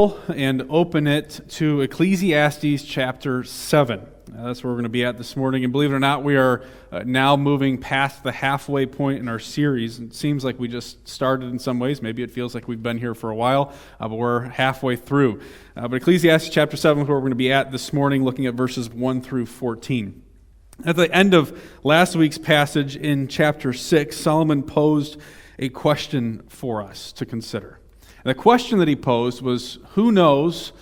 [0.00, 4.00] and open it to Ecclesiastes chapter 7.
[4.00, 4.06] Uh,
[4.46, 5.62] that's where we're going to be at this morning.
[5.62, 9.28] And believe it or not, we are uh, now moving past the halfway point in
[9.28, 9.98] our series.
[9.98, 12.00] It seems like we just started in some ways.
[12.00, 15.42] Maybe it feels like we've been here for a while, uh, but we're halfway through.
[15.76, 18.46] Uh, but Ecclesiastes chapter 7 is where we're going to be at this morning, looking
[18.46, 20.22] at verses 1 through 14.
[20.86, 25.20] At the end of last week's passage in chapter 6, Solomon posed
[25.58, 27.79] a question for us to consider.
[28.24, 30.72] And the question that he posed was Who knows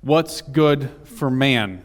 [0.00, 1.84] what's good for man?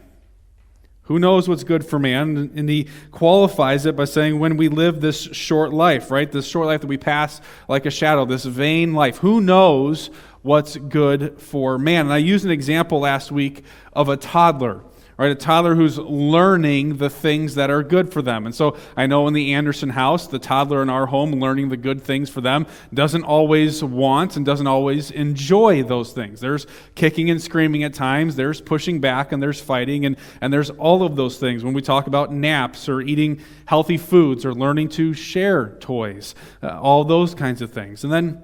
[1.04, 2.50] Who knows what's good for man?
[2.56, 6.32] And he qualifies it by saying, when we live this short life, right?
[6.32, 9.18] This short life that we pass like a shadow, this vain life.
[9.18, 10.08] Who knows
[10.40, 12.06] what's good for man?
[12.06, 14.82] And I used an example last week of a toddler
[15.16, 15.30] right?
[15.30, 18.46] A toddler who's learning the things that are good for them.
[18.46, 21.76] And so I know in the Anderson house, the toddler in our home learning the
[21.76, 26.40] good things for them doesn't always want and doesn't always enjoy those things.
[26.40, 30.70] There's kicking and screaming at times, there's pushing back, and there's fighting, and, and there's
[30.70, 31.64] all of those things.
[31.64, 36.80] When we talk about naps or eating healthy foods or learning to share toys, uh,
[36.80, 38.04] all those kinds of things.
[38.04, 38.42] And then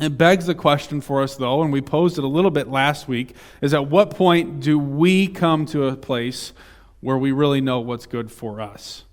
[0.00, 3.08] it begs the question for us, though, and we posed it a little bit last
[3.08, 6.52] week, is at what point do we come to a place
[7.00, 9.04] where we really know what's good for us?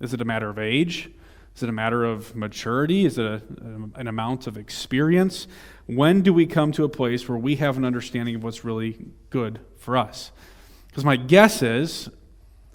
[0.00, 1.10] Is it a matter of age?
[1.54, 3.04] Is it a matter of maturity?
[3.04, 3.42] Is it a,
[3.94, 5.46] an amount of experience?
[5.86, 8.96] When do we come to a place where we have an understanding of what's really
[9.30, 10.32] good for us?
[10.88, 12.08] Because my guess is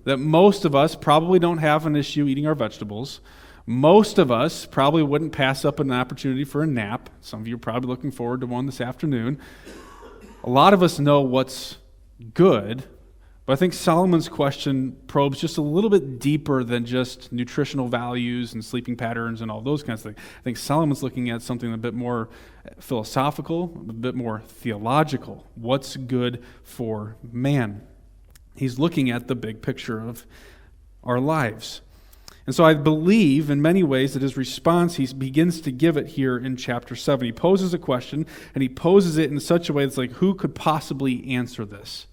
[0.03, 3.21] that most of us probably don't have an issue eating our vegetables.
[3.67, 7.09] Most of us probably wouldn't pass up an opportunity for a nap.
[7.21, 9.39] Some of you are probably looking forward to one this afternoon.
[10.43, 11.77] A lot of us know what's
[12.35, 12.83] good,
[13.47, 18.53] but I think Solomon's question probes just a little bit deeper than just nutritional values
[18.53, 20.27] and sleeping patterns and all those kinds of things.
[20.39, 22.29] I think Solomon's looking at something a bit more
[22.79, 25.47] philosophical, a bit more theological.
[25.55, 27.81] What's good for man?
[28.55, 30.27] He's looking at the big picture of
[31.03, 31.81] our lives.
[32.45, 36.09] And so I believe in many ways that his response, he begins to give it
[36.09, 37.25] here in chapter 7.
[37.25, 40.35] He poses a question, and he poses it in such a way that's like, who
[40.35, 42.05] could possibly answer this?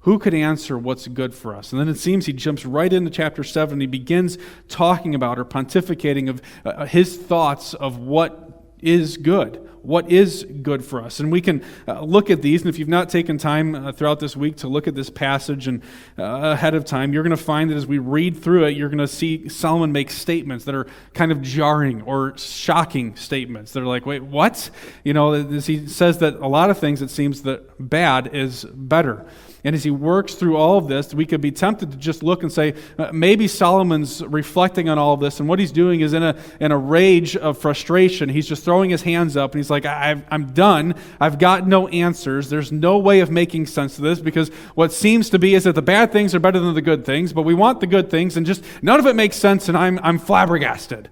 [0.00, 1.72] Who could answer what's good for us?
[1.72, 3.72] And then it seems he jumps right into chapter 7.
[3.72, 4.36] And he begins
[4.68, 8.43] talking about or pontificating of uh, his thoughts of what
[8.84, 11.20] is good what is good for us.
[11.20, 14.18] And we can uh, look at these, and if you've not taken time uh, throughout
[14.18, 15.82] this week to look at this passage and
[16.18, 18.88] uh, ahead of time, you're going to find that as we read through it, you're
[18.88, 23.72] going to see Solomon make statements that are kind of jarring or shocking statements.
[23.72, 24.70] They're like, wait, what?
[25.04, 29.26] You know, he says that a lot of things, it seems that bad is better.
[29.66, 32.42] And as he works through all of this, we could be tempted to just look
[32.42, 36.12] and say, uh, maybe Solomon's reflecting on all of this, and what he's doing is
[36.12, 38.28] in a, in a rage of frustration.
[38.28, 40.94] He's just throwing his hands up, and he's like, i am done.
[41.18, 42.50] I've got no answers.
[42.50, 45.74] There's no way of making sense of this because what seems to be is that
[45.74, 48.36] the bad things are better than the good things, but we want the good things,
[48.36, 51.08] and just none of it makes sense, and I'm, I'm flabbergasted.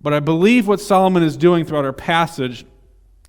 [0.00, 2.64] But I believe what Solomon is doing throughout our passage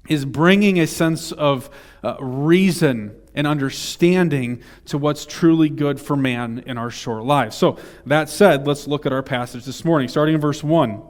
[0.07, 1.69] is bringing a sense of
[2.03, 7.55] uh, reason and understanding to what's truly good for man in our short lives.
[7.55, 10.07] So, that said, let's look at our passage this morning.
[10.07, 11.01] Starting in verse 1,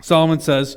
[0.00, 0.76] Solomon says,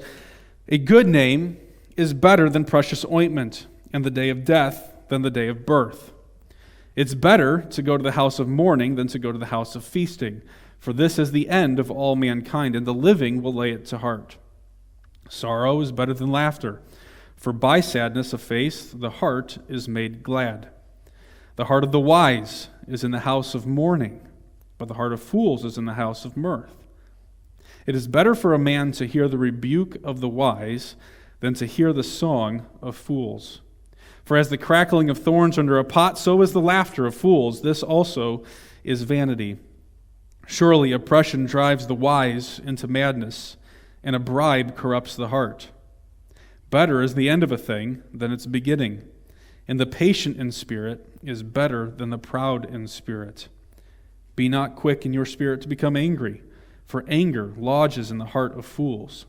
[0.67, 1.57] A good name
[1.95, 6.11] is better than precious ointment, and the day of death than the day of birth.
[6.95, 9.75] It's better to go to the house of mourning than to go to the house
[9.75, 10.41] of feasting,
[10.79, 13.99] for this is the end of all mankind, and the living will lay it to
[13.99, 14.37] heart.
[15.29, 16.81] Sorrow is better than laughter
[17.37, 20.69] for by sadness of face the heart is made glad.
[21.55, 24.27] The heart of the wise is in the house of mourning,
[24.77, 26.75] but the heart of fools is in the house of mirth.
[27.85, 30.95] It is better for a man to hear the rebuke of the wise
[31.39, 33.61] than to hear the song of fools.
[34.25, 37.61] For as the crackling of thorns under a pot, so is the laughter of fools.
[37.61, 38.43] This also
[38.83, 39.57] is vanity.
[40.45, 43.57] Surely oppression drives the wise into madness,
[44.03, 45.69] and a bribe corrupts the heart.
[46.69, 49.03] Better is the end of a thing than its beginning,
[49.67, 53.47] and the patient in spirit is better than the proud in spirit.
[54.35, 56.41] Be not quick in your spirit to become angry,
[56.85, 59.25] for anger lodges in the heart of fools.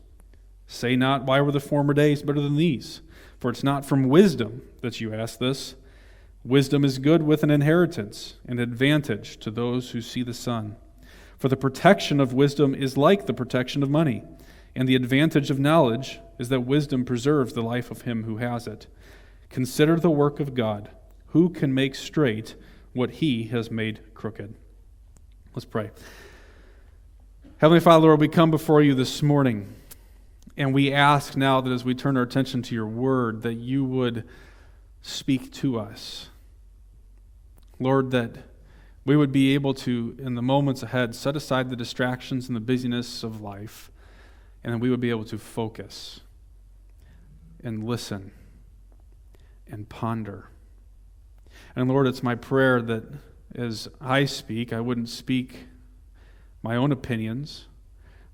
[0.67, 3.01] Say not, Why were the former days better than these?
[3.39, 5.75] For it's not from wisdom that you ask this.
[6.43, 10.75] Wisdom is good with an inheritance, and advantage to those who see the sun.
[11.37, 14.23] For the protection of wisdom is like the protection of money
[14.75, 18.67] and the advantage of knowledge is that wisdom preserves the life of him who has
[18.67, 18.87] it.
[19.49, 20.89] Consider the work of God.
[21.27, 22.55] Who can make straight
[22.93, 24.53] what he has made crooked?
[25.53, 25.91] Let's pray.
[27.57, 29.75] Heavenly Father, Lord, we come before you this morning,
[30.59, 33.85] And we ask now that as we turn our attention to your word, that you
[33.85, 34.27] would
[35.01, 36.27] speak to us.
[37.79, 38.35] Lord, that
[39.05, 42.61] we would be able to, in the moments ahead, set aside the distractions and the
[42.61, 43.88] busyness of life,
[44.63, 46.21] and then we would be able to focus
[47.63, 48.31] and listen
[49.69, 50.49] and ponder.
[51.75, 53.03] And Lord, it's my prayer that
[53.55, 55.67] as I speak, I wouldn't speak
[56.61, 57.65] my own opinions,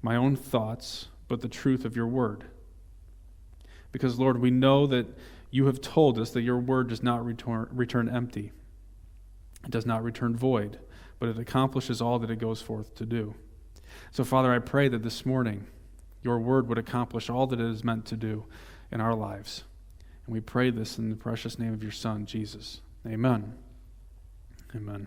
[0.02, 2.46] my own thoughts, but the truth of your word.
[3.92, 5.08] Because, Lord, we know that
[5.52, 8.52] you have told us that your word does not return, return empty,
[9.64, 10.80] it does not return void,
[11.18, 13.36] but it accomplishes all that it goes forth to do.
[14.12, 15.66] So, Father, I pray that this morning
[16.26, 18.46] your word would accomplish all that it is meant to do
[18.92, 19.64] in our lives.
[20.26, 22.82] And we pray this in the precious name of your Son, Jesus.
[23.08, 23.54] Amen.
[24.76, 25.06] Amen.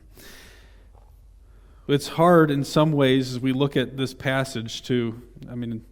[1.88, 5.20] It's hard in some ways as we look at this passage to,
[5.50, 5.84] I mean,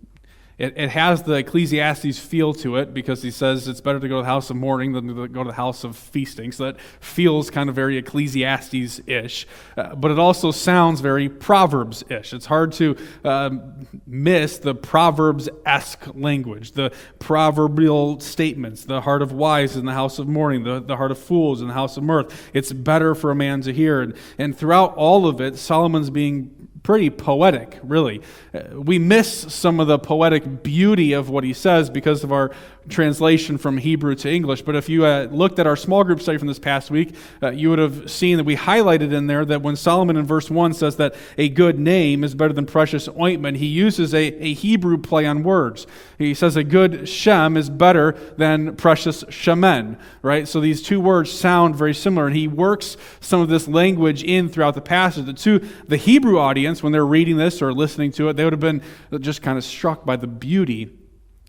[0.59, 4.17] it, it has the Ecclesiastes feel to it because he says it's better to go
[4.17, 6.51] to the house of mourning than to go to the house of feasting.
[6.51, 9.47] So that feels kind of very Ecclesiastes ish.
[9.77, 12.33] Uh, but it also sounds very Proverbs ish.
[12.33, 18.85] It's hard to um, miss the Proverbs esque language, the proverbial statements.
[18.85, 21.69] The heart of wise in the house of mourning, the, the heart of fools in
[21.69, 22.51] the house of mirth.
[22.55, 24.01] It's better for a man to hear.
[24.01, 28.23] And, and throughout all of it, Solomon's being pretty poetic, really.
[28.55, 32.53] Uh, we miss some of the poetic beauty of what he says because of our
[32.89, 34.63] translation from Hebrew to English.
[34.63, 37.51] But if you uh, looked at our small group study from this past week, uh,
[37.51, 40.75] you would have seen that we highlighted in there that when Solomon in verse 1
[40.75, 44.99] says that a good name is better than precious ointment, he uses a, a Hebrew
[44.99, 45.87] play on words.
[46.19, 50.47] He says a good Shem is better than precious Shemen, right?
[50.47, 54.49] So these two words sound very similar, and he works some of this language in
[54.49, 55.43] throughout the passage.
[55.43, 55.59] To
[55.89, 58.83] the Hebrew audience, when they're reading this or listening to it, they would have been
[59.21, 60.91] just kind of struck by the beauty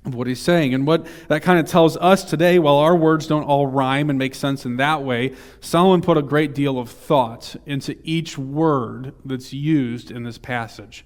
[0.06, 0.74] of what he's saying.
[0.74, 4.18] And what that kind of tells us today, while our words don't all rhyme and
[4.18, 9.14] make sense in that way, Solomon put a great deal of thought into each word
[9.26, 11.06] that's used in this passage.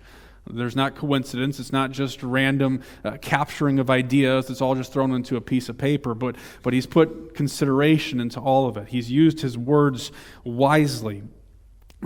[0.49, 1.59] There's not coincidence.
[1.59, 4.49] It's not just random uh, capturing of ideas.
[4.49, 6.15] It's all just thrown into a piece of paper.
[6.15, 8.87] But, but he's put consideration into all of it.
[8.87, 10.11] He's used his words
[10.43, 11.23] wisely.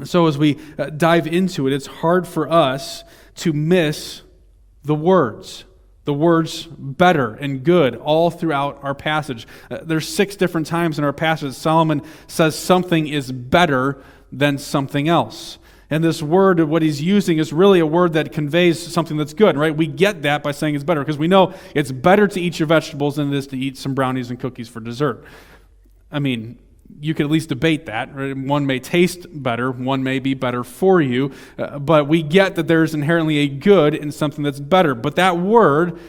[0.04, 3.04] So as we uh, dive into it, it's hard for us
[3.36, 4.22] to miss
[4.84, 5.66] the words
[6.06, 9.48] the words better and good all throughout our passage.
[9.70, 14.02] Uh, there's six different times in our passage Solomon says something is better
[14.32, 15.58] than something else.
[15.90, 19.56] And this word, what he's using, is really a word that conveys something that's good,
[19.56, 19.76] right?
[19.76, 22.68] We get that by saying it's better because we know it's better to eat your
[22.68, 25.24] vegetables than it is to eat some brownies and cookies for dessert.
[26.12, 26.58] I mean,
[27.00, 28.14] you could at least debate that.
[28.16, 28.36] Right?
[28.36, 32.68] One may taste better, one may be better for you, uh, but we get that
[32.68, 34.96] there's inherently a good in something that's better.
[34.96, 36.00] But that word,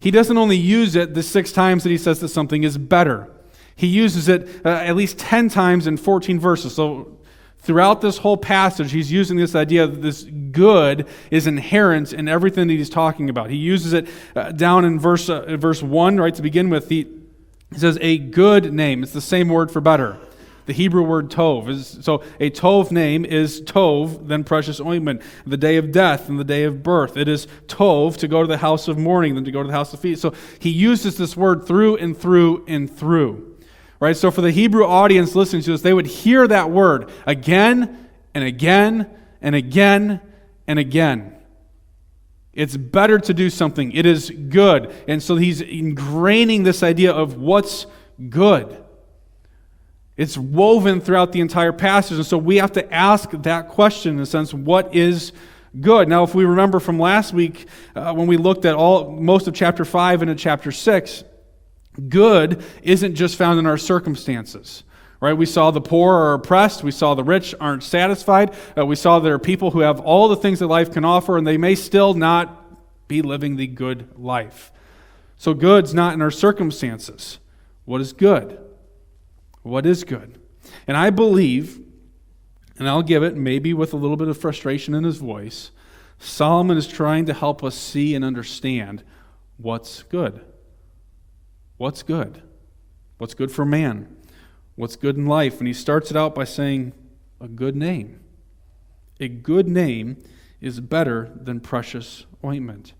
[0.00, 3.30] he doesn't only use it the six times that he says that something is better.
[3.74, 6.74] He uses it uh, at least 10 times in 14 verses.
[6.74, 7.18] So
[7.58, 12.68] throughout this whole passage, he's using this idea that this good is inherent in everything
[12.68, 13.50] that he's talking about.
[13.50, 16.88] He uses it uh, down in verse, uh, verse 1, right, to begin with.
[16.88, 17.06] He,
[17.72, 19.02] it says a good name.
[19.02, 20.18] It's the same word for better.
[20.68, 25.22] The Hebrew word tov is so a tov name is tov, then precious ointment.
[25.46, 27.16] The day of death and the day of birth.
[27.16, 29.72] It is tov to go to the house of mourning than to go to the
[29.72, 30.20] house of feast.
[30.20, 33.56] So he uses this word through and through and through.
[33.98, 34.14] Right?
[34.14, 38.44] So for the Hebrew audience listening to this, they would hear that word again and
[38.44, 39.10] again
[39.40, 40.20] and again
[40.66, 41.37] and again.
[42.58, 43.92] It's better to do something.
[43.92, 44.92] It is good.
[45.06, 47.86] And so he's ingraining this idea of what's
[48.28, 48.84] good.
[50.16, 52.16] It's woven throughout the entire passage.
[52.16, 55.30] And so we have to ask that question in a sense what is
[55.80, 56.08] good?
[56.08, 59.54] Now, if we remember from last week uh, when we looked at all most of
[59.54, 61.22] chapter 5 and in chapter 6,
[62.08, 64.82] good isn't just found in our circumstances.
[65.20, 65.32] Right?
[65.32, 66.84] We saw the poor are oppressed.
[66.84, 68.54] We saw the rich aren't satisfied.
[68.76, 71.36] Uh, we saw there are people who have all the things that life can offer,
[71.36, 74.70] and they may still not be living the good life.
[75.36, 77.38] So, good's not in our circumstances.
[77.84, 78.58] What is good?
[79.62, 80.38] What is good?
[80.86, 81.80] And I believe,
[82.78, 85.70] and I'll give it maybe with a little bit of frustration in his voice,
[86.18, 89.04] Solomon is trying to help us see and understand
[89.56, 90.44] what's good.
[91.76, 92.42] What's good?
[93.18, 94.16] What's good for man?
[94.78, 95.58] What's good in life.
[95.58, 96.92] And he starts it out by saying,
[97.40, 98.20] a good name.
[99.20, 100.22] A good name
[100.60, 102.94] is better than precious ointment.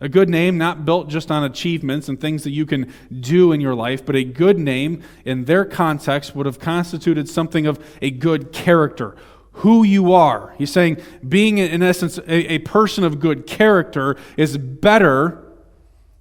[0.00, 3.60] A good name, not built just on achievements and things that you can do in
[3.60, 8.10] your life, but a good name in their context would have constituted something of a
[8.10, 9.16] good character,
[9.52, 10.52] who you are.
[10.58, 15.40] He's saying being, in essence, a, a person of good character is better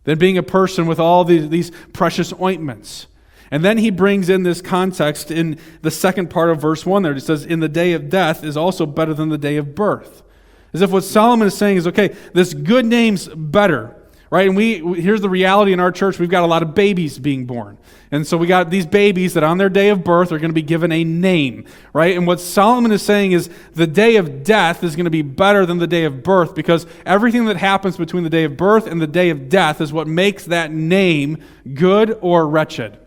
[0.03, 3.07] than being a person with all these, these precious ointments.
[3.53, 7.13] And then he brings in this context in the second part of verse 1 there.
[7.13, 10.23] He says, In the day of death is also better than the day of birth.
[10.73, 13.95] As if what Solomon is saying is, okay, this good name's better
[14.31, 14.47] right?
[14.47, 17.45] And we here's the reality in our church: we've got a lot of babies being
[17.45, 17.77] born,
[18.09, 20.55] and so we got these babies that on their day of birth are going to
[20.55, 22.17] be given a name, right?
[22.17, 25.67] And what Solomon is saying is the day of death is going to be better
[25.67, 28.99] than the day of birth because everything that happens between the day of birth and
[28.99, 31.37] the day of death is what makes that name
[31.75, 32.97] good or wretched.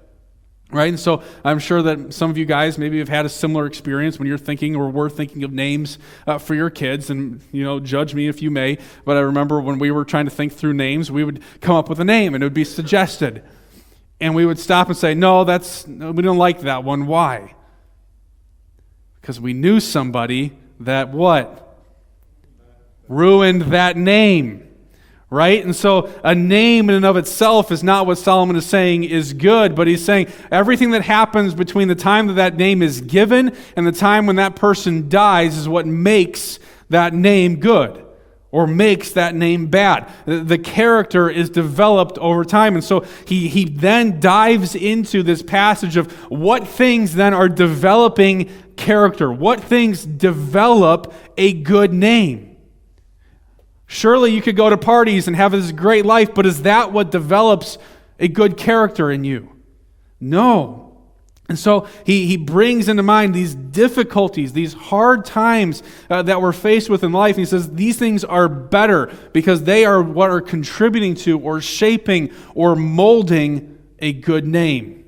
[0.73, 0.88] Right?
[0.88, 4.18] And so I'm sure that some of you guys maybe have had a similar experience
[4.18, 5.96] when you're thinking or were thinking of names
[6.26, 7.08] uh, for your kids.
[7.08, 8.78] And, you know, judge me if you may.
[9.04, 11.88] But I remember when we were trying to think through names, we would come up
[11.88, 13.44] with a name and it would be suggested.
[14.20, 17.06] And we would stop and say, no, that's, we don't like that one.
[17.06, 17.54] Why?
[19.20, 21.78] Because we knew somebody that what?
[23.08, 24.65] Ruined that name
[25.28, 25.64] right?
[25.64, 29.33] And so a name in and of itself is not what Solomon is saying is
[29.33, 33.56] good, but he's saying everything that happens between the time that that name is given
[33.76, 36.59] and the time when that person dies is what makes
[36.90, 38.04] that name good
[38.52, 40.11] or makes that name bad.
[40.25, 42.75] The character is developed over time.
[42.75, 48.49] And so he, he then dives into this passage of what things then are developing
[48.76, 52.46] character, what things develop a good name.
[53.87, 57.11] Surely you could go to parties and have this great life, but is that what
[57.11, 57.78] develops
[58.19, 59.50] a good character in you?
[60.21, 60.87] No.
[61.49, 66.52] And so he, he brings into mind these difficulties, these hard times uh, that we're
[66.52, 67.37] faced with in life.
[67.37, 71.61] And he says these things are better because they are what are contributing to or
[71.61, 75.06] shaping or molding a good name.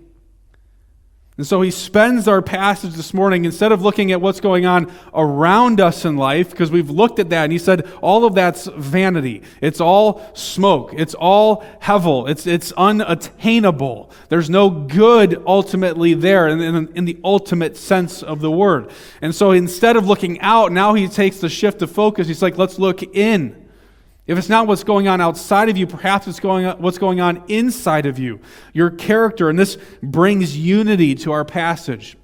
[1.39, 4.93] And so he spends our passage this morning, instead of looking at what's going on
[5.15, 8.67] around us in life, because we've looked at that, and he said all of that's
[8.67, 9.45] vanity.
[9.61, 10.93] It's all smoke.
[10.95, 12.29] It's all hevel.
[12.29, 14.11] It's, it's unattainable.
[14.31, 18.91] There's no good ultimately there in, in, in the ultimate sense of the word.
[19.23, 22.27] And so instead of looking out, now he takes the shift of focus.
[22.27, 23.68] He's like, let's look in.
[24.29, 27.19] If it's not what's going on outside of you, perhaps it's going on, what's going
[27.19, 28.41] on inside of you,
[28.75, 29.49] your character.
[29.49, 32.17] And this brings unity to our passage.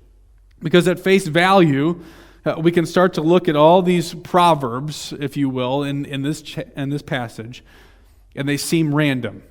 [0.60, 2.02] Because at face value,
[2.44, 6.20] uh, we can start to look at all these proverbs, if you will, in, in,
[6.20, 7.64] this, in this passage,
[8.36, 9.42] and they seem random.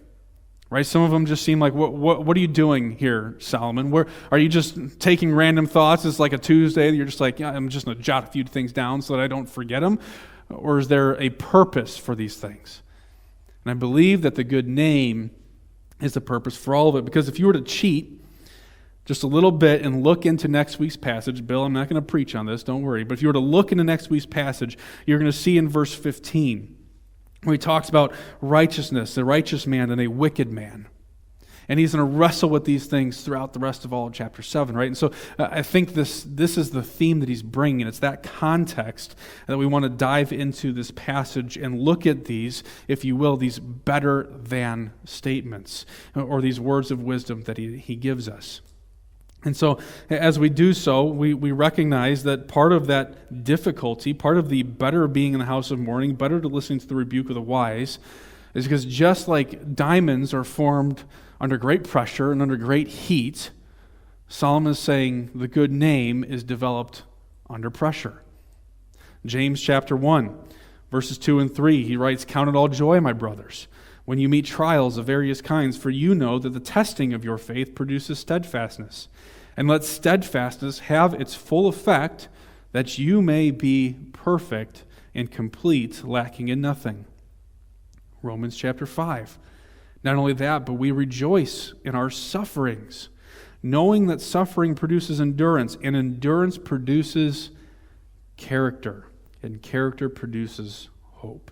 [0.69, 0.85] Right?
[0.85, 3.89] Some of them just seem like, what, what, what are you doing here, Solomon?
[3.89, 6.05] Where, are you just taking random thoughts?
[6.05, 6.91] It's like a Tuesday.
[6.91, 9.23] You're just like, yeah, I'm just going to jot a few things down so that
[9.23, 9.99] I don't forget them.
[10.57, 12.81] Or is there a purpose for these things?
[13.63, 15.31] And I believe that the good name
[16.01, 17.05] is the purpose for all of it.
[17.05, 18.21] Because if you were to cheat
[19.05, 22.05] just a little bit and look into next week's passage, Bill, I'm not going to
[22.05, 23.03] preach on this, don't worry.
[23.03, 25.67] But if you were to look into next week's passage, you're going to see in
[25.67, 26.77] verse 15
[27.43, 30.87] where he talks about righteousness, a righteous man and a wicked man.
[31.69, 34.41] And he's going to wrestle with these things throughout the rest of all of chapter
[34.41, 34.87] 7, right?
[34.87, 37.87] And so uh, I think this, this is the theme that he's bringing.
[37.87, 39.15] It's that context
[39.47, 43.37] that we want to dive into this passage and look at these, if you will,
[43.37, 48.61] these better than statements or these words of wisdom that he, he gives us.
[49.45, 49.79] And so,
[50.09, 54.63] as we do so, we, we recognize that part of that difficulty, part of the
[54.63, 57.41] better being in the house of mourning, better to listen to the rebuke of the
[57.41, 57.99] wise,
[58.53, 61.03] is because just like diamonds are formed
[61.41, 63.51] under great pressure and under great heat,
[64.27, 67.03] Solomon is saying the good name is developed
[67.49, 68.23] under pressure.
[69.25, 70.37] James chapter 1,
[70.91, 73.67] verses 2 and 3, he writes, Count it all joy, my brothers,
[74.05, 77.37] when you meet trials of various kinds, for you know that the testing of your
[77.37, 79.07] faith produces steadfastness.
[79.55, 82.27] And let steadfastness have its full effect,
[82.71, 84.83] that you may be perfect
[85.13, 87.05] and complete, lacking in nothing.
[88.23, 89.37] Romans chapter 5.
[90.03, 93.09] Not only that, but we rejoice in our sufferings,
[93.61, 97.51] knowing that suffering produces endurance, and endurance produces
[98.35, 99.07] character,
[99.41, 101.51] and character produces hope.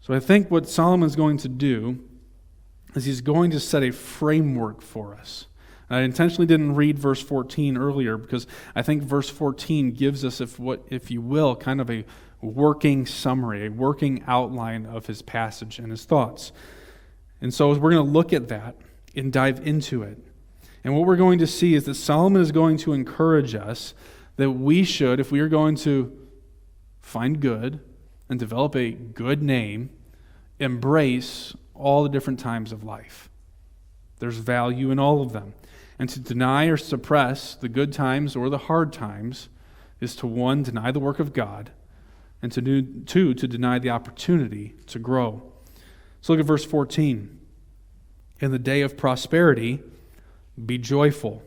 [0.00, 1.98] So I think what Solomon's going to do
[2.94, 5.46] is he's going to set a framework for us.
[5.90, 10.58] I intentionally didn't read verse 14 earlier because I think verse 14 gives us, if,
[10.58, 12.04] what, if you will, kind of a
[12.40, 16.52] working summary, a working outline of his passage and his thoughts.
[17.40, 18.76] And so we're going to look at that
[19.14, 20.18] and dive into it.
[20.84, 23.94] And what we're going to see is that Solomon is going to encourage us
[24.36, 26.16] that we should, if we are going to
[27.02, 27.80] find good
[28.28, 29.90] and develop a good name,
[30.58, 33.28] embrace all the different times of life.
[34.18, 35.54] There's value in all of them.
[35.98, 39.48] And to deny or suppress the good times or the hard times
[40.00, 41.72] is to one, deny the work of God,
[42.42, 45.42] and to do, two, to deny the opportunity to grow.
[46.20, 47.38] So look at verse 14.
[48.40, 49.80] In the day of prosperity,
[50.64, 51.42] be joyful.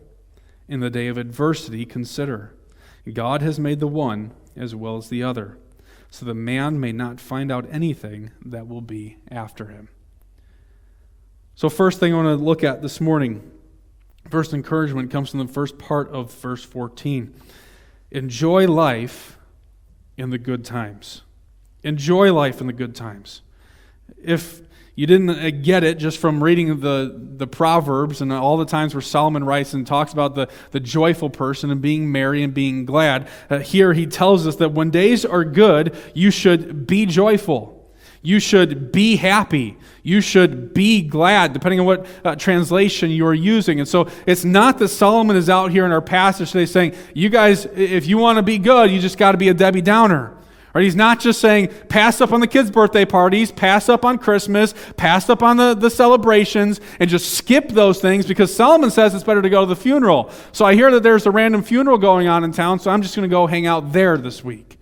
[0.68, 2.54] In the day of adversity, consider.
[3.12, 5.58] God has made the one as well as the other,
[6.10, 9.90] so the man may not find out anything that will be after him.
[11.56, 13.52] So, first thing I want to look at this morning,
[14.30, 17.34] first encouragement comes from the first part of verse 14.
[18.12, 19.33] Enjoy life
[20.18, 21.22] in the good times.
[21.84, 23.42] Enjoy life in the good times.
[24.24, 24.62] If
[24.96, 28.94] you didn't uh, get it just from reading the, the Proverbs and all the times
[28.94, 32.86] where Solomon writes and talks about the, the joyful person and being merry and being
[32.86, 33.28] glad.
[33.50, 37.73] Uh, here he tells us that when days are good, you should be joyful.
[38.24, 39.78] You should be happy.
[40.02, 43.80] You should be glad, depending on what uh, translation you are using.
[43.80, 47.30] And so it's not that Solomon is out here in our passage today saying, you
[47.30, 50.38] guys, if you want to be good, you just got to be a Debbie Downer.
[50.74, 50.86] Right?
[50.86, 54.74] He's not just saying, pass up on the kids' birthday parties, pass up on Christmas,
[54.96, 59.24] pass up on the, the celebrations, and just skip those things because Solomon says it's
[59.24, 60.32] better to go to the funeral.
[60.54, 63.16] So I hear that there's a random funeral going on in town, so I'm just
[63.16, 64.80] going to go hang out there this week.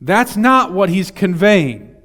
[0.00, 1.96] That's not what he's conveying.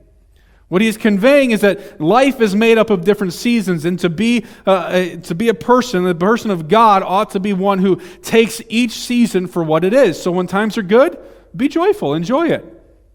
[0.69, 4.45] What he's conveying is that life is made up of different seasons, and to be,
[4.65, 7.97] uh, a, to be a person, the person of God, ought to be one who
[8.21, 10.21] takes each season for what it is.
[10.21, 11.17] So when times are good,
[11.55, 12.65] be joyful, enjoy it.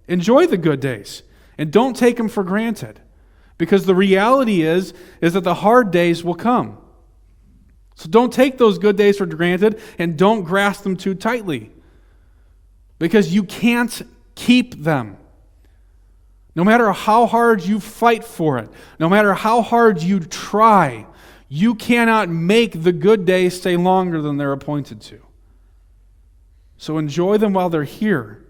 [0.07, 1.23] Enjoy the good days
[1.59, 3.01] and don't take them for granted.
[3.59, 6.79] Because the reality is is that the hard days will come.
[7.97, 11.73] So don't take those good days for granted and don't grasp them too tightly.
[13.01, 14.03] Because you can't
[14.37, 15.17] keep them.
[16.59, 21.07] No matter how hard you fight for it, no matter how hard you try,
[21.49, 25.21] you cannot make the good days stay longer than they're appointed to.
[26.77, 28.45] So enjoy them while they're here.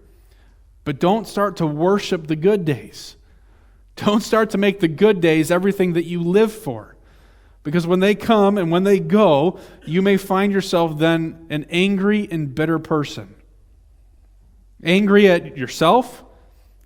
[0.85, 3.15] But don't start to worship the good days.
[3.95, 6.95] Don't start to make the good days everything that you live for.
[7.61, 12.27] Because when they come and when they go, you may find yourself then an angry
[12.31, 13.35] and bitter person.
[14.83, 16.23] Angry at yourself,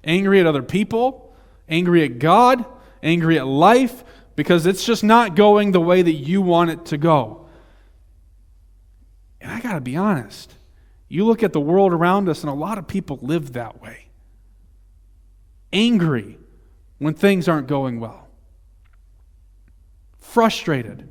[0.03, 1.33] angry at other people,
[1.67, 2.65] angry at God,
[3.01, 4.03] angry at life,
[4.35, 7.47] because it's just not going the way that you want it to go.
[9.39, 10.55] And I got to be honest.
[11.07, 14.07] You look at the world around us, and a lot of people live that way.
[15.71, 16.39] Angry
[16.97, 18.27] when things aren't going well,
[20.17, 21.09] frustrated,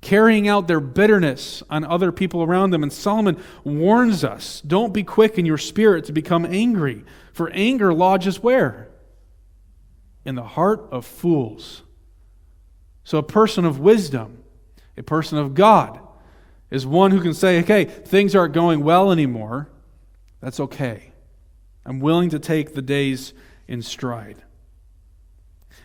[0.00, 2.82] carrying out their bitterness on other people around them.
[2.82, 7.04] And Solomon warns us don't be quick in your spirit to become angry,
[7.36, 8.88] for anger lodges where?
[10.24, 11.82] In the heart of fools.
[13.04, 14.42] So, a person of wisdom,
[14.96, 16.00] a person of God,
[16.70, 19.68] is one who can say, okay, things aren't going well anymore.
[20.40, 21.12] That's okay.
[21.84, 23.34] I'm willing to take the days
[23.68, 24.42] in stride.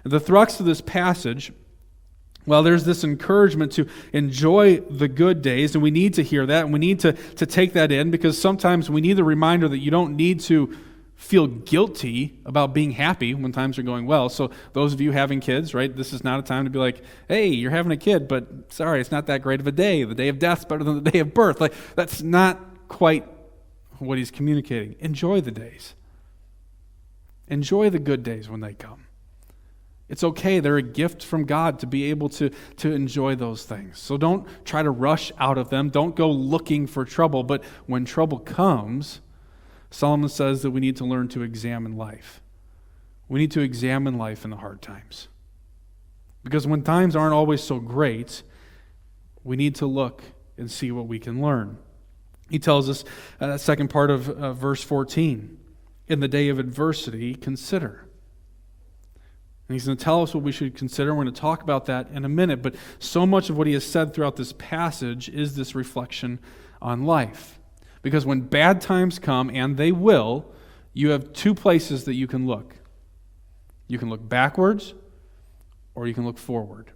[0.06, 1.52] The thrust of this passage,
[2.46, 6.64] well, there's this encouragement to enjoy the good days, and we need to hear that,
[6.64, 9.80] and we need to, to take that in because sometimes we need the reminder that
[9.80, 10.74] you don't need to
[11.22, 14.28] feel guilty about being happy when times are going well.
[14.28, 17.04] So, those of you having kids, right, this is not a time to be like,
[17.28, 20.04] hey, you're having a kid, but sorry, it's not that great of a day.
[20.04, 21.62] The day of death's better than the day of birth.
[21.62, 23.28] Like, that's not quite
[24.00, 24.96] what he's communicating.
[25.00, 25.94] Enjoy the days,
[27.48, 29.06] enjoy the good days when they come.
[30.10, 30.60] It's okay.
[30.60, 33.98] They're a gift from God to be able to, to enjoy those things.
[33.98, 35.90] So don't try to rush out of them.
[35.90, 37.44] Don't go looking for trouble.
[37.44, 39.22] But when trouble comes,
[39.92, 42.42] Solomon says that we need to learn to examine life.
[43.28, 45.28] We need to examine life in the hard times.
[46.44, 48.42] Because when times aren't always so great,
[49.44, 50.24] we need to look
[50.58, 51.78] and see what we can learn.
[52.50, 53.04] He tells us,
[53.40, 55.58] uh, that second part of uh, verse 14,
[56.08, 58.08] in the day of adversity, consider.
[59.68, 61.14] And he's going to tell us what we should consider.
[61.14, 62.62] We're going to talk about that in a minute.
[62.62, 66.40] But so much of what he has said throughout this passage is this reflection
[66.82, 67.61] on life.
[68.02, 70.52] Because when bad times come, and they will,
[70.94, 72.76] you have two places that you can look.
[73.88, 74.94] You can look backwards
[75.96, 76.92] or you can look forward.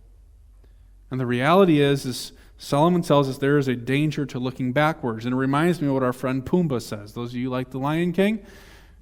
[1.12, 5.26] And the reality is, is Solomon tells us there is a danger to looking backwards.
[5.26, 7.14] And it reminds me of what our friend Pumbaa says.
[7.14, 8.46] Those of you like The Lion King,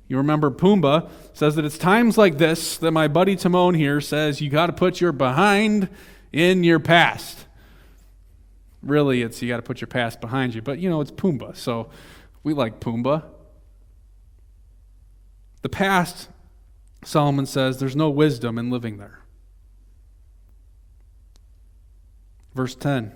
[0.07, 4.41] you remember Pumbaa says that it's times like this that my buddy Timon here says
[4.41, 5.89] you got to put your behind
[6.31, 7.45] in your past.
[8.83, 10.61] Really, it's you got to put your past behind you.
[10.61, 11.89] But, you know, it's Pumbaa, so
[12.43, 13.23] we like Pumbaa.
[15.61, 16.29] The past,
[17.05, 19.23] Solomon says, there's no wisdom in living there.
[22.53, 23.13] Verse 10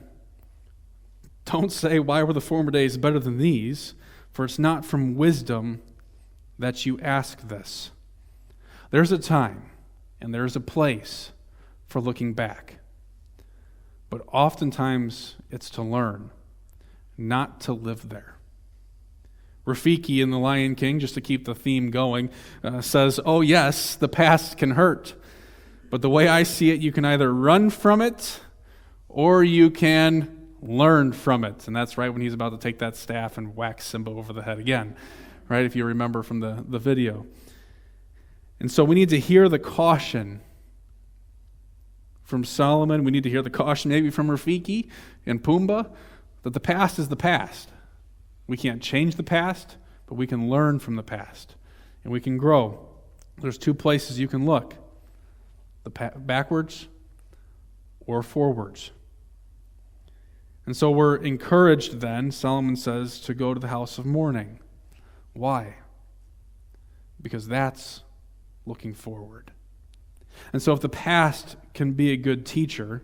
[1.46, 3.94] Don't say, Why were the former days better than these?
[4.32, 5.82] For it's not from wisdom
[6.60, 7.92] that you ask this.
[8.92, 9.64] There's a time
[10.22, 11.32] and there's a place
[11.88, 12.80] for looking back.
[14.10, 16.32] But oftentimes it's to learn,
[17.18, 18.36] not to live there.
[19.66, 22.30] Rafiki in The Lion King, just to keep the theme going,
[22.64, 25.14] uh, says, Oh, yes, the past can hurt.
[25.90, 28.40] But the way I see it, you can either run from it
[29.10, 31.68] or you can learn from it.
[31.68, 34.42] And that's right when he's about to take that staff and whack Simba over the
[34.42, 34.96] head again,
[35.50, 35.66] right?
[35.66, 37.26] If you remember from the, the video.
[38.60, 40.42] And so we need to hear the caution
[42.28, 43.06] from Solomon.
[43.06, 44.90] We need to hear the caution maybe from Rafiki
[45.26, 45.90] and Pumbaa
[46.44, 47.70] that the past is the past.
[48.48, 51.56] We can't change the past, but we can learn from the past
[52.04, 52.86] and we can grow.
[53.42, 54.76] There's two places you can look
[55.84, 56.90] the pa- backwards
[58.02, 58.92] or forwards.
[60.66, 64.60] And so we're encouraged then, Solomon says, to go to the house of mourning.
[65.32, 65.76] Why?
[67.22, 68.02] Because that's
[68.66, 69.52] looking forward.
[70.54, 73.04] And so if the past can be a good teacher,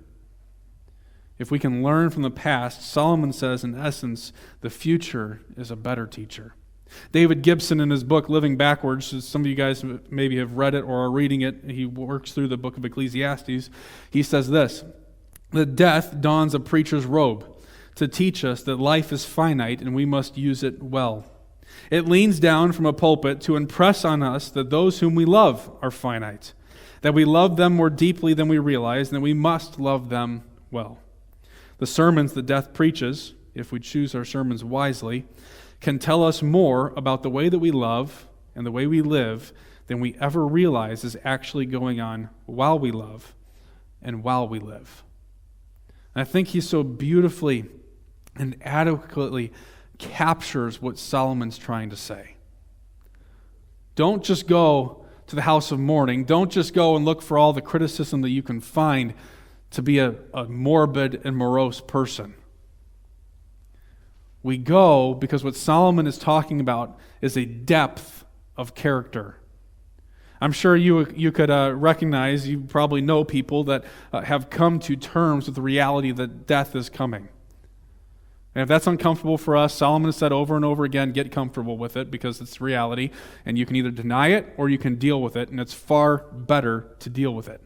[1.37, 5.75] if we can learn from the past, Solomon says, in essence, the future is a
[5.75, 6.55] better teacher.
[7.11, 10.83] David Gibson, in his book Living Backwards, some of you guys maybe have read it
[10.83, 13.69] or are reading it, he works through the book of Ecclesiastes.
[14.09, 14.83] He says this
[15.51, 17.45] that death dons a preacher's robe
[17.95, 21.25] to teach us that life is finite and we must use it well.
[21.91, 25.71] It leans down from a pulpit to impress on us that those whom we love
[25.81, 26.53] are finite,
[27.03, 30.41] that we love them more deeply than we realize, and that we must love them
[30.71, 30.99] well.
[31.77, 35.25] The sermons that death preaches, if we choose our sermons wisely,
[35.81, 39.51] can tell us more about the way that we love and the way we live
[39.87, 43.35] than we ever realize is actually going on while we love
[44.01, 45.03] and while we live.
[46.15, 47.65] And I think he so beautifully
[48.37, 49.51] and adequately
[49.97, 52.35] captures what Solomon's trying to say.
[53.95, 55.02] Don't just go
[55.33, 56.25] to the house of mourning.
[56.25, 59.15] Don't just go and look for all the criticism that you can find
[59.71, 62.35] to be a, a morbid and morose person.
[64.43, 69.37] We go because what Solomon is talking about is a depth of character.
[70.39, 74.77] I'm sure you, you could uh, recognize, you probably know people that uh, have come
[74.81, 77.29] to terms with the reality that death is coming.
[78.55, 81.77] And if that's uncomfortable for us, Solomon has said over and over again get comfortable
[81.77, 83.09] with it because it's reality.
[83.45, 86.19] And you can either deny it or you can deal with it, and it's far
[86.31, 87.61] better to deal with it.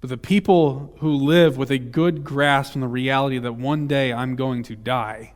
[0.00, 4.12] But the people who live with a good grasp on the reality that one day
[4.12, 5.34] I'm going to die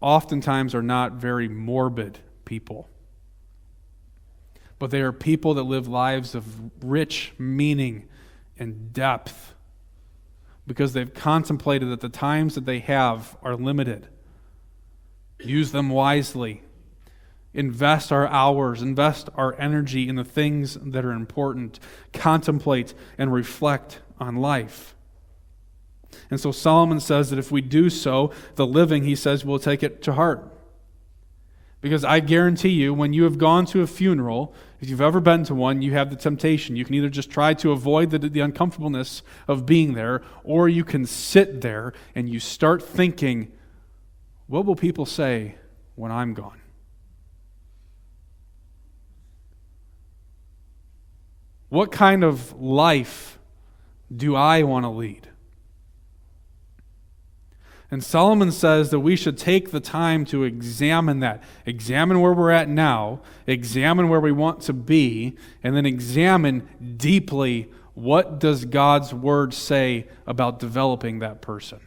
[0.00, 2.88] oftentimes are not very morbid people.
[4.78, 8.08] But they are people that live lives of rich meaning
[8.56, 9.54] and depth
[10.68, 14.06] because they've contemplated that the times that they have are limited.
[15.40, 16.62] Use them wisely
[17.54, 21.80] invest our hours, invest our energy in the things that are important,
[22.12, 24.94] contemplate and reflect on life.
[26.30, 29.82] And so Solomon says that if we do so, the living, he says, will take
[29.82, 30.52] it to heart.
[31.80, 35.44] Because I guarantee you, when you have gone to a funeral, if you've ever been
[35.44, 36.76] to one, you have the temptation.
[36.76, 40.84] You can either just try to avoid the, the uncomfortableness of being there, or you
[40.84, 43.50] can sit there and you start thinking,
[44.46, 45.56] what will people say
[45.96, 46.60] when I'm gone?
[51.68, 53.38] What kind of life
[54.14, 55.28] do I want to lead?
[57.90, 61.42] And Solomon says that we should take the time to examine that.
[61.64, 67.70] Examine where we're at now, examine where we want to be, and then examine deeply
[67.94, 71.80] what does God's word say about developing that person.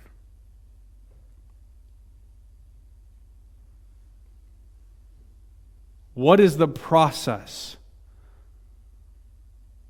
[6.14, 7.78] What is the process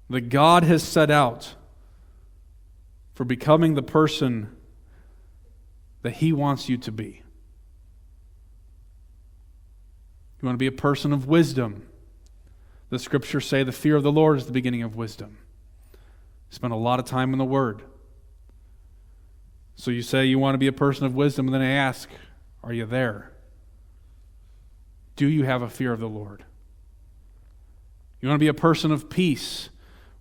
[0.09, 1.55] that God has set out
[3.13, 4.55] for becoming the person
[6.01, 7.23] that He wants you to be.
[10.41, 11.87] You want to be a person of wisdom.
[12.89, 15.37] The scriptures say the fear of the Lord is the beginning of wisdom.
[16.49, 17.83] Spend a lot of time in the Word.
[19.75, 22.09] So you say you want to be a person of wisdom, and then I ask,
[22.63, 23.31] are you there?
[25.15, 26.43] Do you have a fear of the Lord?
[28.19, 29.69] You want to be a person of peace.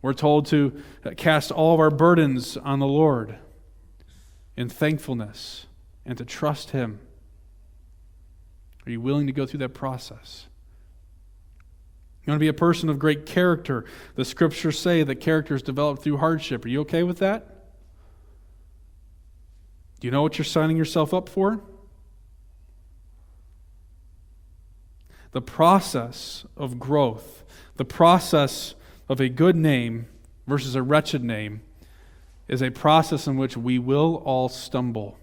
[0.03, 0.83] We're told to
[1.16, 3.38] cast all of our burdens on the Lord
[4.57, 5.66] in thankfulness
[6.11, 6.99] and to trust Him.
[8.85, 10.49] Are you willing to go through that process?
[12.25, 13.85] You want to be a person of great character.
[14.16, 16.64] The scriptures say that character is developed through hardship.
[16.64, 17.46] Are you okay with that?
[20.01, 21.62] Do you know what you're signing yourself up for?
[25.31, 27.44] The process of growth,
[27.77, 28.75] the process
[29.09, 30.07] of a good name
[30.49, 31.62] versus a wretched name
[32.49, 35.19] is a process in which we will all stumble.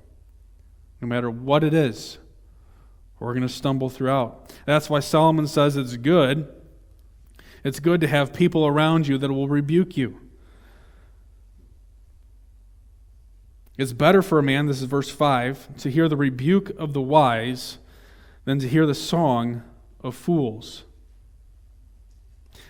[1.01, 2.17] No matter what it is,
[3.19, 4.53] we're going to stumble throughout.
[4.65, 6.47] That's why Solomon says it's good.
[7.63, 10.19] It's good to have people around you that will rebuke you.
[13.77, 17.01] It's better for a man, this is verse 5, to hear the rebuke of the
[17.01, 17.77] wise
[18.45, 19.61] than to hear the song
[20.01, 20.83] of fools.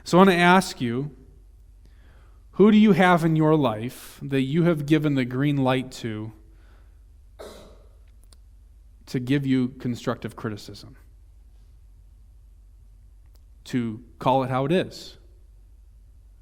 [0.04, 1.12] So I want to ask you
[2.52, 6.34] who do you have in your life that you have given the green light to
[9.08, 10.96] to give you constructive criticism?
[13.66, 15.18] To call it how it is.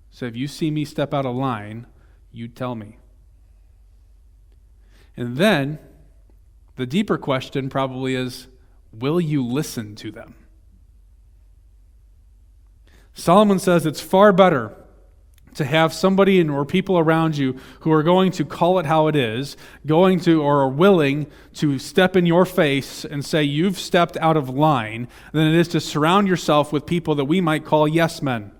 [0.10, 1.88] So if you see me step out of line,
[2.32, 2.97] you tell me.
[5.17, 5.80] And then
[6.75, 8.47] the deeper question probably is
[8.91, 10.36] will you listen to them?
[13.13, 14.75] Solomon says it's far better
[15.55, 19.07] to have somebody in, or people around you who are going to call it how
[19.07, 23.79] it is, going to or are willing to step in your face and say you've
[23.79, 27.65] stepped out of line, than it is to surround yourself with people that we might
[27.65, 28.51] call yes men.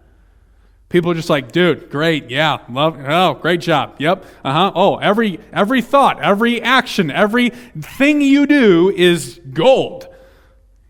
[0.88, 4.71] People are just like, dude, great, yeah, love, oh, great job, yep, uh huh.
[4.75, 10.08] Oh, every every thought, every action, every thing you do is gold.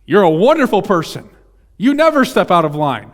[0.05, 1.29] You're a wonderful person.
[1.77, 3.11] You never step out of line.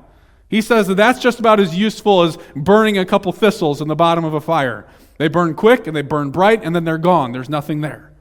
[0.51, 3.95] He says that that's just about as useful as burning a couple thistles in the
[3.95, 4.85] bottom of a fire.
[5.17, 7.31] They burn quick and they burn bright and then they're gone.
[7.31, 8.11] There's nothing there.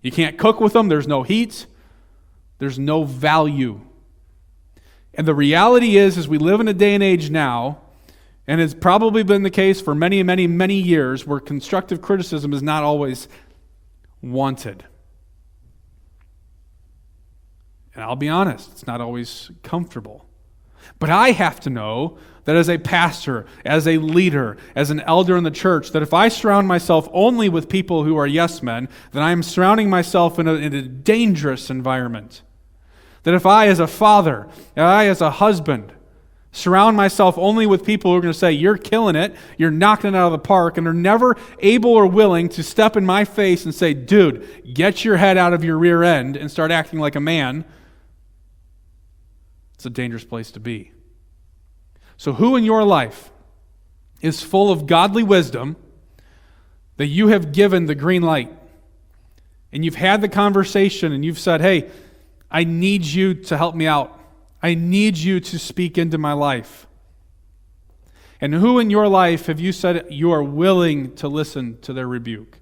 [0.00, 1.66] You can't cook with them, there's no heat,
[2.58, 3.82] there's no value.
[5.12, 7.82] And the reality is, is we live in a day and age now
[8.46, 12.62] and it's probably been the case for many, many, many years where constructive criticism is
[12.62, 13.28] not always
[14.22, 14.84] wanted.
[17.94, 20.26] And I'll be honest, it's not always comfortable.
[20.98, 25.36] But I have to know that as a pastor, as a leader, as an elder
[25.36, 28.88] in the church, that if I surround myself only with people who are yes men,
[29.12, 32.42] then I am surrounding myself in a, in a dangerous environment.
[33.24, 35.92] That if I, as a father, I, as a husband,
[36.56, 40.14] Surround myself only with people who are going to say, You're killing it, you're knocking
[40.14, 43.26] it out of the park, and are never able or willing to step in my
[43.26, 46.98] face and say, Dude, get your head out of your rear end and start acting
[46.98, 47.66] like a man.
[49.86, 50.90] It's a dangerous place to be.
[52.16, 53.30] So, who in your life
[54.20, 55.76] is full of godly wisdom
[56.96, 58.52] that you have given the green light?
[59.70, 61.88] And you've had the conversation and you've said, Hey,
[62.50, 64.18] I need you to help me out.
[64.60, 66.88] I need you to speak into my life.
[68.40, 72.08] And who in your life have you said you are willing to listen to their
[72.08, 72.58] rebuke?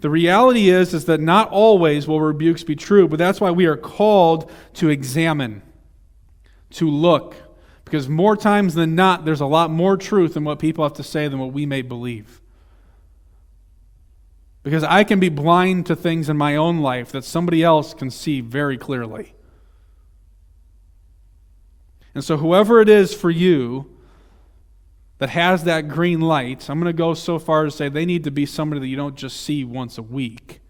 [0.00, 3.66] The reality is is that not always will rebukes be true, but that's why we
[3.66, 5.62] are called to examine,
[6.70, 7.34] to look,
[7.84, 11.02] because more times than not there's a lot more truth in what people have to
[11.02, 12.40] say than what we may believe.
[14.62, 18.10] Because I can be blind to things in my own life that somebody else can
[18.10, 19.34] see very clearly.
[22.14, 23.97] And so, whoever it is for you
[25.18, 28.06] that has that green light, I'm going to go so far as to say they
[28.06, 30.60] need to be somebody that you don't just see once a week.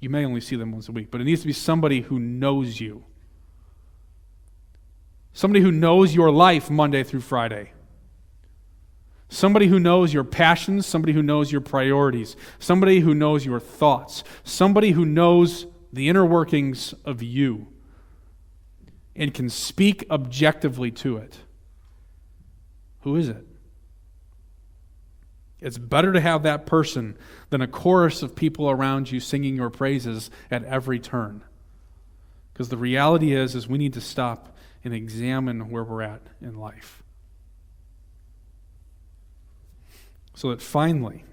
[0.00, 2.18] You may only see them once a week, but it needs to be somebody who
[2.18, 3.04] knows you.
[5.32, 7.72] Somebody who knows your life Monday through Friday.
[9.28, 14.24] Somebody who knows your passions, somebody who knows your priorities, somebody who knows your thoughts,
[14.44, 17.68] somebody who knows the inner workings of you
[19.16, 21.38] and can speak objectively to it.
[23.02, 23.46] Who is it?
[25.60, 27.16] It's better to have that person
[27.50, 31.42] than a chorus of people around you singing your praises at every turn.
[32.52, 36.58] Because the reality is is we need to stop and examine where we're at in
[36.58, 37.02] life.
[40.34, 41.24] So that finally,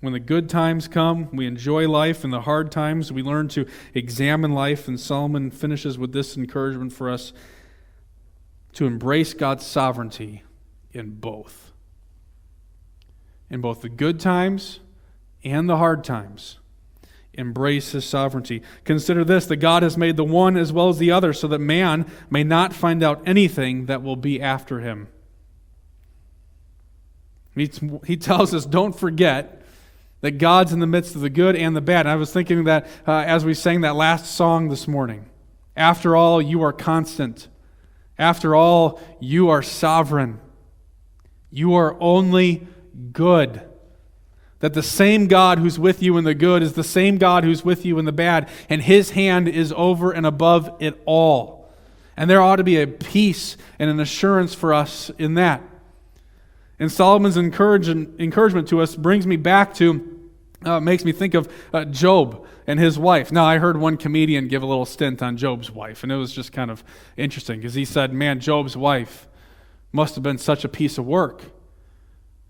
[0.00, 3.66] when the good times come, we enjoy life, and the hard times, we learn to
[3.92, 4.86] examine life.
[4.88, 7.32] And Solomon finishes with this encouragement for us
[8.74, 10.42] to embrace God's sovereignty
[10.92, 11.72] in both.
[13.48, 14.80] In both the good times
[15.42, 16.58] and the hard times.
[17.32, 18.62] Embrace his sovereignty.
[18.84, 21.60] Consider this that God has made the one as well as the other, so that
[21.60, 25.08] man may not find out anything that will be after him.
[27.54, 27.70] He,
[28.04, 29.62] he tells us, don't forget
[30.20, 32.00] that God's in the midst of the good and the bad.
[32.00, 35.26] And I was thinking that uh, as we sang that last song this morning.
[35.76, 37.48] After all, you are constant.
[38.20, 40.40] After all, you are sovereign.
[41.50, 42.68] You are only
[43.12, 43.62] good.
[44.58, 47.64] That the same God who's with you in the good is the same God who's
[47.64, 51.72] with you in the bad, and his hand is over and above it all.
[52.14, 55.62] And there ought to be a peace and an assurance for us in that.
[56.78, 60.30] And Solomon's encouragement to us brings me back to,
[60.62, 63.32] uh, makes me think of uh, Job and his wife.
[63.32, 66.32] Now, I heard one comedian give a little stint on Job's wife, and it was
[66.32, 66.84] just kind of
[67.16, 69.26] interesting because he said, Man, Job's wife
[69.90, 71.42] must have been such a piece of work.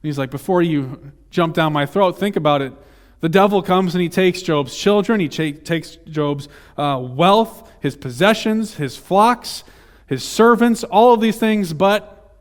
[0.03, 2.75] He's like, Before you jump down my throat, think about it.
[3.21, 8.75] The devil comes and he takes Job's children, he takes Job's uh, wealth, his possessions,
[8.75, 9.65] his flocks,
[10.07, 12.37] his servants, all of these things, but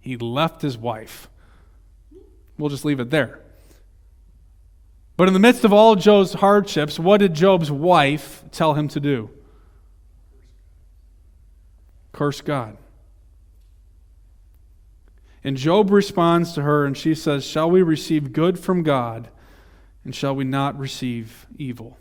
[0.00, 1.28] he left his wife.
[2.58, 3.43] We'll just leave it there.
[5.16, 9.00] But in the midst of all Job's hardships, what did Job's wife tell him to
[9.00, 9.30] do?
[12.12, 12.76] Curse God.
[15.44, 19.28] And Job responds to her and she says, Shall we receive good from God
[20.04, 21.98] and shall we not receive evil?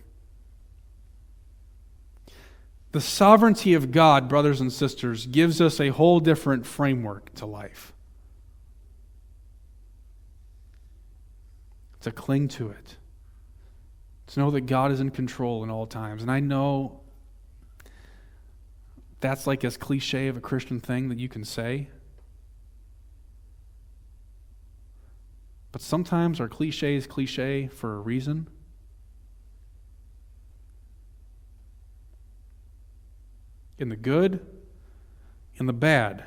[2.93, 7.91] The sovereignty of God, brothers and sisters, gives us a whole different framework to life.
[12.01, 12.97] To cling to it,
[14.33, 16.21] to know that God is in control in all times.
[16.21, 17.01] And I know
[19.19, 21.89] that's like as cliche of a Christian thing that you can say.
[25.71, 28.47] But sometimes our cliche is cliche for a reason.
[33.77, 34.45] In the good,
[35.55, 36.25] in the bad,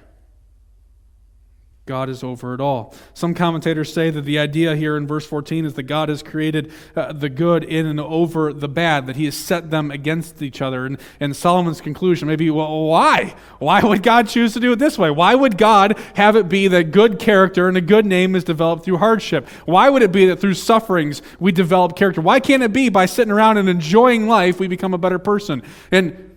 [1.86, 2.92] God is over it all.
[3.14, 6.72] Some commentators say that the idea here in verse 14 is that God has created
[6.96, 10.60] uh, the good in and over the bad, that he has set them against each
[10.60, 10.84] other.
[10.84, 13.36] And, and Solomon's conclusion may be, well, why?
[13.60, 15.12] Why would God choose to do it this way?
[15.12, 18.84] Why would God have it be that good character and a good name is developed
[18.84, 19.48] through hardship?
[19.64, 22.20] Why would it be that through sufferings we develop character?
[22.20, 25.62] Why can't it be by sitting around and enjoying life we become a better person?
[25.92, 26.35] And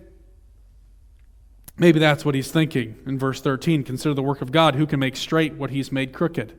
[1.80, 3.84] Maybe that's what he's thinking in verse 13.
[3.84, 4.74] Consider the work of God.
[4.74, 6.52] Who can make straight what he's made crooked?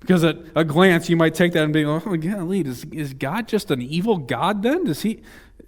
[0.00, 3.14] Because at a glance, you might take that and be, like, oh, golly, is, is
[3.14, 4.84] God just an evil God then?
[4.84, 5.22] Does he,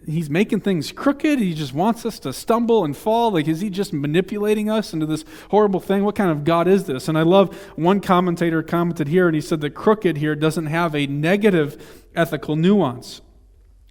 [0.04, 1.38] he's making things crooked?
[1.38, 3.30] He just wants us to stumble and fall?
[3.30, 6.02] Like, is he just manipulating us into this horrible thing?
[6.02, 7.06] What kind of God is this?
[7.06, 10.92] And I love one commentator commented here, and he said that crooked here doesn't have
[10.92, 13.20] a negative ethical nuance,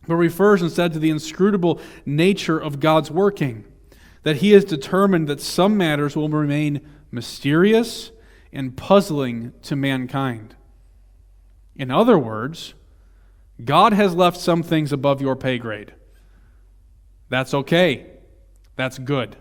[0.06, 3.64] but refers instead to the inscrutable nature of God's working
[4.26, 8.12] that he has determined that some matters will remain mysterious
[8.52, 10.56] and puzzling to mankind.
[11.76, 12.74] In other words,
[13.64, 15.94] God has left some things above your pay grade.
[17.30, 18.08] That's okay.
[18.76, 19.38] That's good.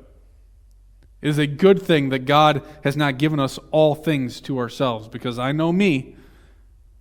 [1.23, 5.09] It is a good thing that God has not given us all things to ourselves
[5.09, 6.15] because I know me,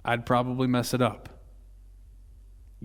[0.05, 1.32] I'd probably mess it up.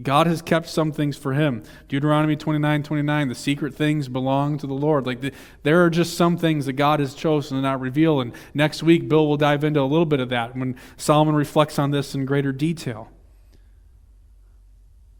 [0.01, 1.63] God has kept some things for him.
[1.89, 5.07] Deuteronomy 29 29, the secret things belong to the Lord.
[5.07, 5.33] Like the,
[5.63, 8.21] there are just some things that God has chosen to not reveal.
[8.21, 11.79] And next week, Bill will dive into a little bit of that when Solomon reflects
[11.79, 13.11] on this in greater detail.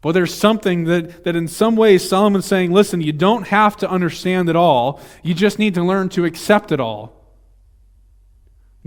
[0.01, 3.89] But there's something that, that in some ways Solomon's saying listen, you don't have to
[3.89, 7.15] understand it all, you just need to learn to accept it all.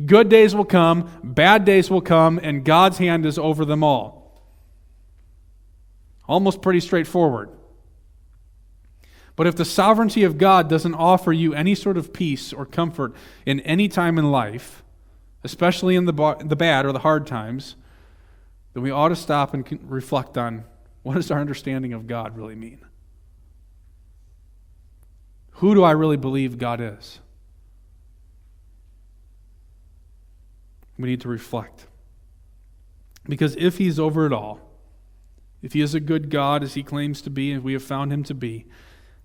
[0.06, 4.21] Good days will come, bad days will come, and God's hand is over them all.
[6.32, 7.50] Almost pretty straightforward.
[9.36, 13.14] But if the sovereignty of God doesn't offer you any sort of peace or comfort
[13.44, 14.82] in any time in life,
[15.44, 17.76] especially in the, the bad or the hard times,
[18.72, 20.64] then we ought to stop and reflect on
[21.02, 22.78] what does our understanding of God really mean?
[25.56, 27.18] Who do I really believe God is?
[30.96, 31.88] We need to reflect.
[33.28, 34.71] Because if He's over it all,
[35.62, 38.12] if he is a good God, as he claims to be, and we have found
[38.12, 38.66] him to be,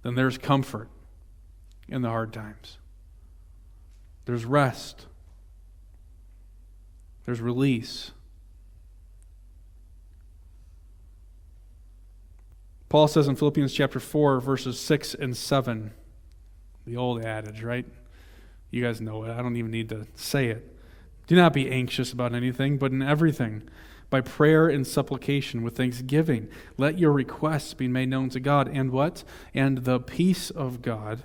[0.03, 0.89] then there's comfort
[1.87, 2.77] in the hard times.
[4.25, 5.07] There's rest.
[7.25, 8.11] There's release.
[12.89, 15.91] Paul says in Philippians chapter 4, verses 6 and 7,
[16.85, 17.85] the old adage, right?
[18.71, 19.31] You guys know it.
[19.31, 20.73] I don't even need to say it.
[21.25, 23.63] Do not be anxious about anything, but in everything
[24.09, 26.47] by prayer and supplication with thanksgiving.
[26.77, 28.67] Let your requests be made known to God.
[28.67, 29.23] And what?
[29.53, 31.23] And the peace of God,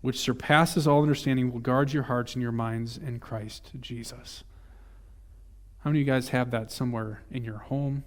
[0.00, 4.44] which surpasses all understanding, will guard your hearts and your minds in Christ Jesus.
[5.78, 8.04] How many of you guys have that somewhere in your home?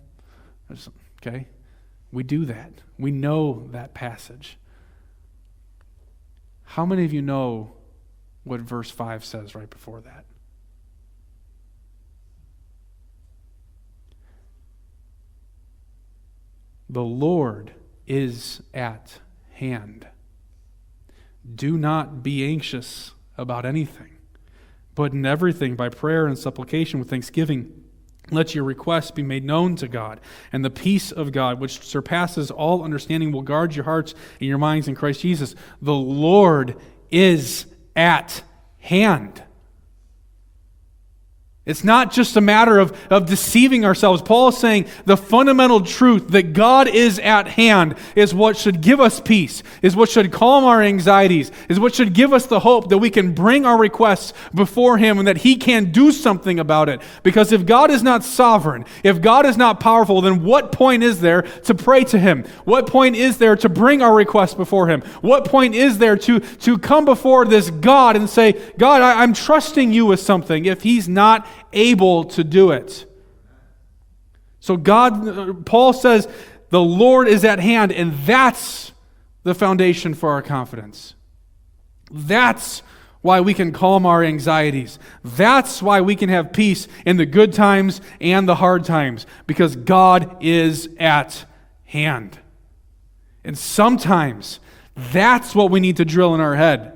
[1.19, 1.47] Okay?
[2.11, 2.71] We do that.
[2.99, 4.57] We know that passage.
[6.63, 7.73] How many of you know
[8.43, 10.25] what verse 5 says right before that?
[16.93, 17.73] The Lord
[18.05, 19.19] is at
[19.53, 20.07] hand.
[21.55, 24.11] Do not be anxious about anything,
[24.93, 27.83] but in everything by prayer and supplication with thanksgiving.
[28.29, 30.21] Let your requests be made known to God,
[30.51, 34.59] and the peace of God, which surpasses all understanding, will guard your hearts and your
[34.59, 35.55] minds in Christ Jesus.
[35.81, 36.75] The Lord
[37.09, 37.65] is
[37.95, 38.43] at
[38.77, 39.41] hand.
[41.65, 44.21] It's not just a matter of, of deceiving ourselves.
[44.21, 48.99] Paul is saying the fundamental truth that God is at hand is what should give
[48.99, 52.89] us peace, is what should calm our anxieties, is what should give us the hope
[52.89, 56.89] that we can bring our requests before Him and that He can do something about
[56.89, 57.01] it.
[57.23, 61.21] Because if God is not sovereign, if God is not powerful, then what point is
[61.21, 62.43] there to pray to Him?
[62.65, 64.99] What point is there to bring our requests before Him?
[65.21, 69.31] What point is there to, to come before this God and say, God, I, I'm
[69.31, 73.05] trusting you with something if He's not able to do it.
[74.59, 76.27] So God Paul says
[76.69, 78.93] the Lord is at hand and that's
[79.43, 81.15] the foundation for our confidence.
[82.11, 82.81] That's
[83.21, 84.99] why we can calm our anxieties.
[85.23, 89.75] That's why we can have peace in the good times and the hard times because
[89.75, 91.45] God is at
[91.85, 92.39] hand.
[93.43, 94.59] And sometimes
[94.95, 96.92] that's what we need to drill in our head.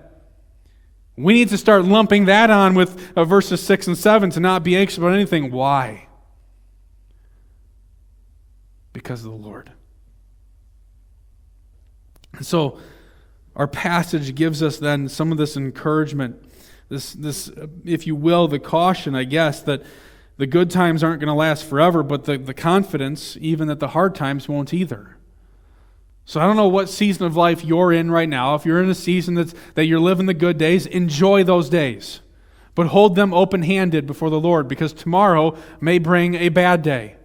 [1.18, 4.64] We need to start lumping that on with uh, verses 6 and 7 to not
[4.64, 5.52] be anxious about anything.
[5.52, 6.08] Why?
[8.94, 9.72] Because of the Lord.
[12.34, 12.80] And so,
[13.56, 16.40] our passage gives us then some of this encouragement,
[16.90, 17.50] this, this,
[17.84, 19.82] if you will, the caution, I guess, that
[20.38, 23.90] the good times aren't going to last forever, but the, the confidence, even that the
[23.90, 25.17] hard times won't either.
[26.28, 28.54] So I don't know what season of life you're in right now.
[28.56, 32.20] If you're in a season that's, that you're living the good days, enjoy those days.
[32.76, 37.16] But hold them open handed before the Lord because tomorrow may bring a bad day.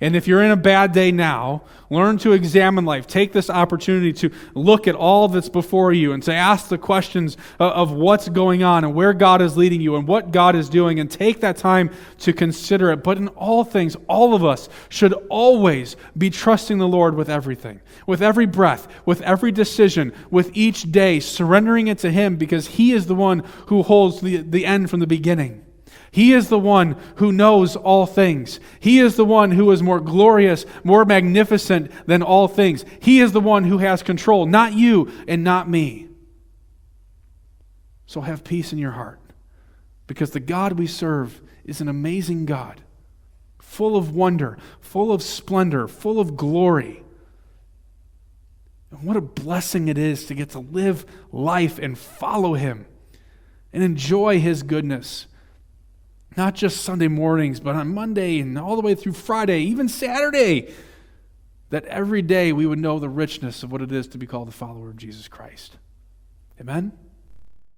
[0.00, 3.06] And if you're in a bad day now, learn to examine life.
[3.06, 7.36] Take this opportunity to look at all that's before you and to ask the questions
[7.58, 10.98] of what's going on and where God is leading you and what God is doing
[10.98, 13.04] and take that time to consider it.
[13.04, 17.80] But in all things, all of us should always be trusting the Lord with everything,
[18.06, 22.92] with every breath, with every decision, with each day, surrendering it to Him because He
[22.92, 25.63] is the one who holds the, the end from the beginning.
[26.14, 28.60] He is the one who knows all things.
[28.78, 32.84] He is the one who is more glorious, more magnificent than all things.
[33.00, 36.06] He is the one who has control, not you and not me.
[38.06, 39.18] So have peace in your heart
[40.06, 42.82] because the God we serve is an amazing God,
[43.58, 47.02] full of wonder, full of splendor, full of glory.
[48.92, 52.86] And what a blessing it is to get to live life and follow Him
[53.72, 55.26] and enjoy His goodness
[56.36, 60.72] not just Sunday mornings, but on Monday and all the way through Friday, even Saturday,
[61.70, 64.48] that every day we would know the richness of what it is to be called
[64.48, 65.76] the follower of Jesus Christ.
[66.60, 66.92] Amen?